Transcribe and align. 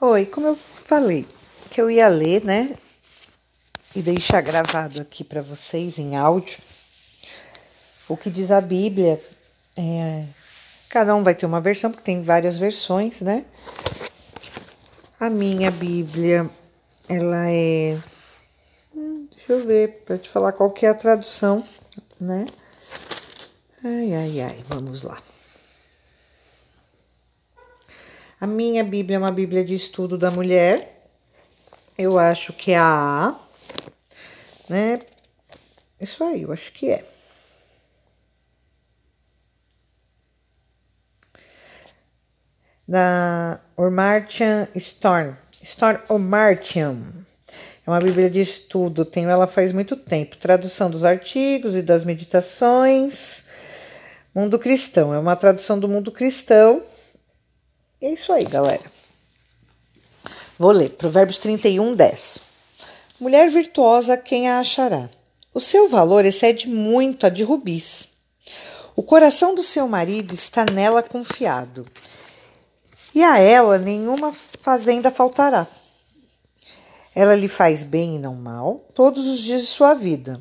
Oi, 0.00 0.26
como 0.26 0.46
eu 0.46 0.54
falei 0.54 1.26
que 1.72 1.80
eu 1.80 1.90
ia 1.90 2.06
ler, 2.06 2.44
né? 2.44 2.72
E 3.96 4.00
deixar 4.00 4.40
gravado 4.40 5.02
aqui 5.02 5.24
para 5.24 5.42
vocês 5.42 5.98
em 5.98 6.16
áudio 6.16 6.56
o 8.08 8.16
que 8.16 8.30
diz 8.30 8.52
a 8.52 8.60
Bíblia. 8.60 9.20
É, 9.76 10.24
cada 10.88 11.16
um 11.16 11.24
vai 11.24 11.34
ter 11.34 11.46
uma 11.46 11.60
versão, 11.60 11.90
porque 11.90 12.04
tem 12.04 12.22
várias 12.22 12.56
versões, 12.56 13.20
né? 13.20 13.44
A 15.18 15.28
minha 15.28 15.72
Bíblia, 15.72 16.48
ela 17.08 17.50
é. 17.50 17.98
Hum, 18.94 19.26
deixa 19.34 19.52
eu 19.52 19.66
ver, 19.66 20.04
para 20.06 20.16
te 20.16 20.28
falar 20.28 20.52
qual 20.52 20.70
que 20.70 20.86
é 20.86 20.90
a 20.90 20.94
tradução, 20.94 21.66
né? 22.20 22.46
Ai, 23.82 24.14
ai, 24.14 24.40
ai, 24.42 24.64
vamos 24.68 25.02
lá. 25.02 25.20
A 28.40 28.46
minha 28.46 28.84
Bíblia 28.84 29.16
é 29.16 29.18
uma 29.18 29.32
Bíblia 29.32 29.64
de 29.64 29.74
estudo 29.74 30.16
da 30.16 30.30
mulher. 30.30 31.10
Eu 31.96 32.20
acho 32.20 32.52
que 32.52 32.70
é 32.70 32.78
a 32.78 32.84
A, 32.84 33.40
né? 34.68 35.00
Isso 36.00 36.22
aí, 36.22 36.42
eu 36.42 36.52
acho 36.52 36.72
que 36.72 36.88
é. 36.88 37.04
Da 42.86 43.60
Ormartian 43.76 44.68
Storm. 44.76 45.34
Storm 45.60 45.98
Ormartian. 46.08 46.96
É 47.84 47.90
uma 47.90 47.98
Bíblia 47.98 48.30
de 48.30 48.40
estudo, 48.40 49.04
tenho 49.04 49.28
ela 49.28 49.48
faz 49.48 49.72
muito 49.72 49.96
tempo. 49.96 50.36
Tradução 50.36 50.88
dos 50.88 51.04
artigos 51.04 51.74
e 51.74 51.82
das 51.82 52.04
meditações. 52.04 53.48
Mundo 54.32 54.60
Cristão. 54.60 55.12
É 55.12 55.18
uma 55.18 55.34
tradução 55.34 55.80
do 55.80 55.88
mundo 55.88 56.12
cristão 56.12 56.84
é 58.00 58.12
isso 58.12 58.32
aí, 58.32 58.44
galera. 58.44 58.98
Vou 60.56 60.70
ler 60.70 60.90
Provérbios 60.90 61.38
31, 61.38 61.94
10. 61.94 62.40
Mulher 63.18 63.50
virtuosa, 63.50 64.16
quem 64.16 64.48
a 64.48 64.60
achará? 64.60 65.10
O 65.52 65.58
seu 65.58 65.88
valor 65.88 66.24
excede 66.24 66.68
muito 66.68 67.26
a 67.26 67.28
de 67.28 67.42
rubis. 67.42 68.10
O 68.94 69.02
coração 69.02 69.54
do 69.54 69.62
seu 69.62 69.88
marido 69.88 70.32
está 70.32 70.64
nela 70.72 71.02
confiado, 71.02 71.86
e 73.14 73.22
a 73.22 73.38
ela 73.38 73.78
nenhuma 73.78 74.32
fazenda 74.32 75.10
faltará. 75.10 75.66
Ela 77.14 77.34
lhe 77.34 77.48
faz 77.48 77.82
bem 77.82 78.16
e 78.16 78.18
não 78.18 78.34
mal 78.34 78.84
todos 78.94 79.26
os 79.26 79.40
dias 79.40 79.62
de 79.62 79.68
sua 79.68 79.94
vida. 79.94 80.40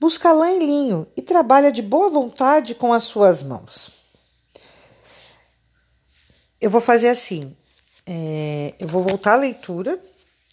Busca 0.00 0.32
lã 0.32 0.50
e 0.50 0.58
linho 0.58 1.06
e 1.16 1.22
trabalha 1.22 1.70
de 1.70 1.82
boa 1.82 2.08
vontade 2.10 2.74
com 2.74 2.92
as 2.92 3.04
suas 3.04 3.42
mãos 3.44 3.99
eu 6.60 6.70
vou 6.70 6.80
fazer 6.80 7.08
assim: 7.08 7.56
é, 8.06 8.74
eu 8.78 8.86
vou 8.86 9.02
voltar 9.02 9.34
à 9.34 9.36
leitura 9.36 9.98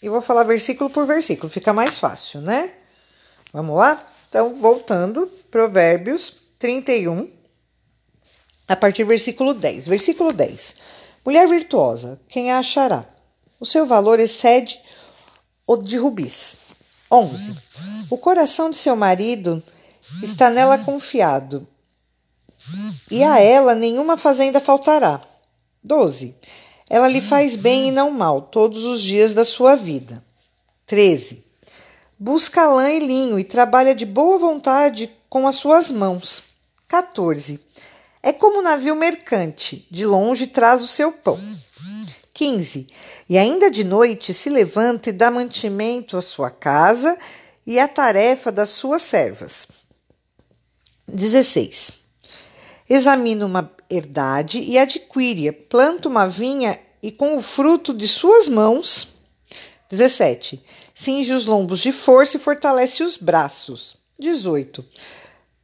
e 0.02 0.10
vou 0.10 0.22
falar 0.22 0.44
versículo 0.44 0.90
por 0.90 1.06
versículo, 1.06 1.50
fica 1.50 1.74
mais 1.74 2.00
fácil, 2.00 2.42
né? 2.42 2.72
Vamos 3.52 3.76
lá? 3.76 4.02
Então, 4.30 4.54
voltando, 4.54 5.28
Provérbios 5.50 6.34
31, 6.60 7.30
a 8.68 8.76
partir 8.76 9.04
do 9.04 9.08
versículo 9.08 9.54
10. 9.54 9.88
Versículo 9.88 10.34
10: 10.34 10.76
Mulher 11.26 11.48
virtuosa, 11.48 12.20
quem 12.28 12.52
a 12.52 12.60
achará? 12.60 13.06
O 13.60 13.66
seu 13.66 13.86
valor 13.86 14.20
excede 14.20 14.80
o 15.66 15.78
de 15.78 15.98
rubis. 15.98 16.68
11. 17.10 17.56
O 18.10 18.18
coração 18.18 18.70
de 18.70 18.78
seu 18.78 18.96
marido 18.96 19.64
está 20.22 20.50
nela 20.50 20.78
confiado, 20.78 21.66
e 23.10 23.24
a 23.24 23.40
ela 23.40 23.74
nenhuma 23.74 24.18
fazenda 24.18 24.60
faltará. 24.60 25.22
12. 25.84 26.36
Ela 26.90 27.08
lhe 27.08 27.22
faz 27.22 27.56
bem 27.56 27.90
e 27.90 27.92
não 27.92 28.12
mal 28.12 28.42
todos 28.42 28.86
os 28.86 29.02
dias 29.02 29.34
da 29.34 29.44
sua 29.44 29.76
vida. 29.76 30.24
13. 30.86 31.46
Busca 32.18 32.68
lã 32.70 32.92
e 32.92 33.00
linho 33.00 33.38
e 33.38 33.44
trabalha 33.44 33.94
de 33.94 34.06
boa 34.06 34.38
vontade 34.38 35.12
com 35.30 35.48
as 35.48 35.56
suas 35.56 35.92
mãos. 35.92 36.44
14. 36.88 37.60
É 38.24 38.34
como 38.34 38.60
um 38.60 38.64
navio 38.64 38.96
mercante, 38.96 39.88
de 39.92 40.06
longe 40.06 40.48
traz 40.48 40.82
o 40.82 40.88
seu 40.88 41.12
pão. 41.12 41.40
15. 42.34 42.88
E 43.28 43.38
ainda 43.38 43.70
de 43.70 43.84
noite 43.84 44.34
se 44.34 44.50
levanta 44.50 45.10
e 45.10 45.14
dá 45.14 45.30
mantimento 45.30 46.18
à 46.18 46.22
sua 46.22 46.50
casa 46.50 47.18
e 47.66 47.80
à 47.80 47.88
tarefa 47.88 48.52
das 48.52 48.70
suas 48.70 49.02
servas. 49.02 49.68
16. 51.08 52.07
Examina 52.90 53.46
uma 53.46 53.72
herdade 53.90 54.60
e 54.60 54.78
adquire-a, 54.78 55.54
planta 55.54 56.08
uma 56.08 56.28
vinha 56.28 56.80
e 57.02 57.12
com 57.12 57.36
o 57.36 57.42
fruto 57.42 57.94
de 57.94 58.08
suas 58.08 58.48
mãos. 58.48 59.10
17. 59.90 60.64
Cinge 60.94 61.34
os 61.34 61.46
lombos 61.46 61.80
de 61.80 61.92
força 61.92 62.38
e 62.38 62.40
fortalece 62.40 63.04
os 63.04 63.18
braços. 63.18 63.96
18. 64.20 64.84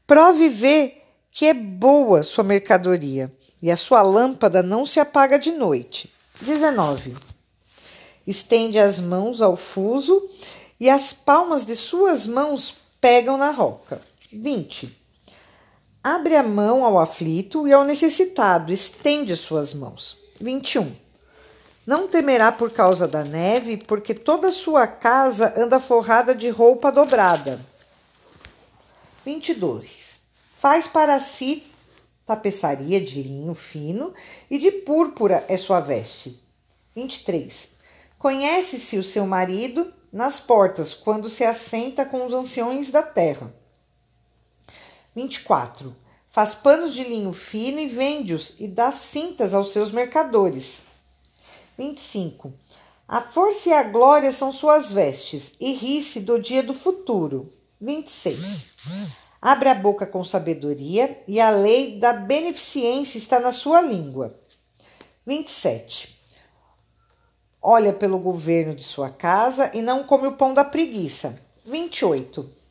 Prove 0.05 0.45
e 0.45 0.49
vê 0.49 0.97
que 1.31 1.45
é 1.45 1.53
boa 1.53 2.23
sua 2.23 2.43
mercadoria 2.43 3.33
e 3.61 3.71
a 3.71 3.77
sua 3.77 4.01
lâmpada 4.01 4.61
não 4.61 4.85
se 4.85 4.99
apaga 4.99 5.39
de 5.39 5.51
noite. 5.51 6.13
19. 6.41 7.15
Estende 8.27 8.77
as 8.77 8.99
mãos 8.99 9.41
ao 9.41 9.55
fuso 9.55 10.29
e 10.79 10.89
as 10.89 11.13
palmas 11.13 11.65
de 11.65 11.75
suas 11.75 12.27
mãos 12.27 12.75
pegam 13.01 13.37
na 13.37 13.51
roca. 13.51 14.01
20. 14.31 15.02
Abre 16.03 16.35
a 16.35 16.43
mão 16.43 16.83
ao 16.83 16.99
aflito 16.99 17.65
e 17.65 17.71
ao 17.71 17.85
necessitado, 17.85 18.73
estende 18.73 19.37
suas 19.37 19.73
mãos. 19.73 20.17
21. 20.41 20.93
Não 21.87 22.09
temerá 22.09 22.51
por 22.51 22.73
causa 22.73 23.07
da 23.07 23.23
neve, 23.23 23.77
porque 23.77 24.13
toda 24.13 24.51
sua 24.51 24.85
casa 24.85 25.53
anda 25.55 25.79
forrada 25.79 26.35
de 26.35 26.49
roupa 26.49 26.91
dobrada. 26.91 27.57
22. 29.25 30.19
Faz 30.59 30.87
para 30.89 31.17
si 31.19 31.71
tapeçaria 32.25 32.99
de 32.99 33.21
linho 33.21 33.53
fino 33.53 34.13
e 34.51 34.59
de 34.59 34.71
púrpura 34.71 35.45
é 35.47 35.55
sua 35.55 35.79
veste. 35.79 36.37
23. 36.93 37.77
Conhece-se 38.19 38.97
o 38.97 39.03
seu 39.03 39.25
marido 39.25 39.93
nas 40.11 40.39
portas, 40.39 40.93
quando 40.93 41.29
se 41.29 41.45
assenta 41.45 42.05
com 42.05 42.25
os 42.25 42.33
anciões 42.33 42.91
da 42.91 43.01
terra. 43.01 43.62
24. 45.15 45.95
Faz 46.29 46.55
panos 46.55 46.93
de 46.93 47.03
linho 47.03 47.31
fino 47.31 47.79
e 47.79 47.87
vende-os 47.87 48.55
e 48.59 48.67
dá 48.67 48.91
cintas 48.91 49.53
aos 49.53 49.71
seus 49.71 49.91
mercadores. 49.91 50.85
25. 51.77 52.51
A 53.07 53.21
força 53.21 53.69
e 53.69 53.73
a 53.73 53.83
glória 53.83 54.31
são 54.31 54.51
suas 54.51 54.91
vestes, 54.91 55.53
e 55.59 55.73
ri-se 55.73 56.21
do 56.21 56.41
dia 56.41 56.63
do 56.63 56.73
futuro. 56.73 57.53
26. 57.79 58.73
Abre 59.39 59.69
a 59.69 59.75
boca 59.75 60.07
com 60.07 60.23
sabedoria, 60.23 61.21
e 61.27 61.39
a 61.39 61.49
lei 61.49 61.99
da 61.99 62.13
beneficência 62.13 63.17
está 63.17 63.39
na 63.39 63.51
sua 63.51 63.81
língua. 63.81 64.33
27. 65.27 66.19
Olha 67.61 67.93
pelo 67.93 68.17
governo 68.17 68.73
de 68.73 68.83
sua 68.83 69.09
casa 69.09 69.69
e 69.73 69.81
não 69.81 70.03
come 70.03 70.27
o 70.27 70.35
pão 70.35 70.53
da 70.53 70.65
preguiça. 70.65 71.39
28 71.65 72.62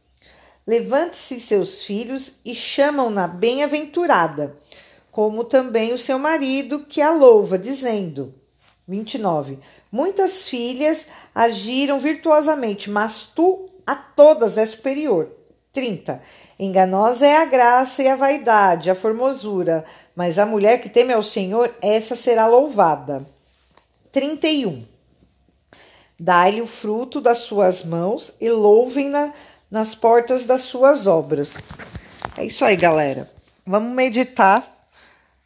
Levante-se 0.66 1.40
seus 1.40 1.82
filhos 1.82 2.34
e 2.44 2.54
chamam-na 2.54 3.26
bem-aventurada, 3.26 4.56
como 5.10 5.44
também 5.44 5.92
o 5.92 5.98
seu 5.98 6.18
marido, 6.18 6.80
que 6.80 7.00
a 7.00 7.10
louva, 7.10 7.58
dizendo: 7.58 8.34
29. 8.86 9.58
Muitas 9.90 10.48
filhas 10.48 11.08
agiram 11.34 11.98
virtuosamente, 11.98 12.90
mas 12.90 13.26
tu 13.34 13.68
a 13.86 13.94
todas 13.94 14.56
é 14.56 14.64
superior. 14.64 15.30
30. 15.72 16.22
Enganosa 16.58 17.26
é 17.26 17.38
a 17.38 17.44
graça 17.44 18.02
e 18.02 18.08
a 18.08 18.14
vaidade, 18.14 18.90
a 18.90 18.94
formosura, 18.94 19.84
mas 20.14 20.38
a 20.38 20.46
mulher 20.46 20.80
que 20.80 20.88
teme 20.88 21.12
ao 21.12 21.22
Senhor, 21.22 21.74
essa 21.80 22.14
será 22.14 22.46
louvada. 22.46 23.26
31. 24.12 24.84
Dai-lhe 26.20 26.60
o 26.60 26.66
fruto 26.66 27.20
das 27.20 27.38
suas 27.38 27.82
mãos 27.82 28.34
e 28.40 28.48
louvem-na 28.50 29.32
nas 29.72 29.94
portas 29.94 30.44
das 30.44 30.60
suas 30.60 31.06
obras. 31.06 31.56
É 32.36 32.44
isso 32.44 32.62
aí, 32.62 32.76
galera. 32.76 33.28
Vamos 33.64 33.94
meditar 33.94 34.62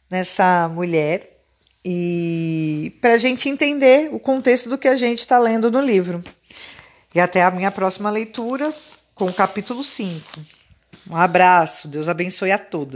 nessa 0.09 0.67
mulher 0.67 1.39
e 1.85 2.93
para 2.99 3.13
a 3.13 3.17
gente 3.17 3.47
entender 3.47 4.13
o 4.13 4.19
contexto 4.19 4.67
do 4.67 4.77
que 4.77 4.89
a 4.89 4.97
gente 4.97 5.19
está 5.19 5.39
lendo 5.39 5.71
no 5.71 5.79
livro. 5.79 6.21
E 7.15 7.21
até 7.21 7.41
a 7.41 7.49
minha 7.49 7.71
próxima 7.71 8.09
leitura 8.09 8.73
com 9.15 9.27
o 9.27 9.33
capítulo 9.33 9.81
5. 9.81 10.41
Um 11.09 11.15
abraço, 11.15 11.87
Deus 11.87 12.09
abençoe 12.09 12.51
a 12.51 12.57
todos. 12.57 12.85